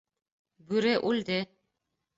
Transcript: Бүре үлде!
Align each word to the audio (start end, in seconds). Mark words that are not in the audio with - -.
Бүре 0.71 0.95
үлде! 1.11 1.41